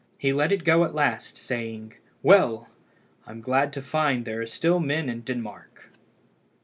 [0.17, 1.93] He let it go at last, saying
[2.23, 2.67] "Well!
[3.27, 5.91] I am glad to find there are still men in Denmark."